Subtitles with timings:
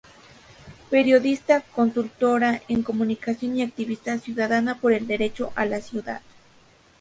[0.89, 6.21] Periodista, consultora en comunicación y activista ciudadana por el Derecho a la Ciudad.